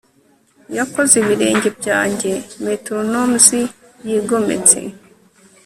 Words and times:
yakoze 0.77 1.13
ibirenge 1.21 1.69
byanjye 1.79 2.31
metronomes 2.63 3.47
yigometse 4.07 4.79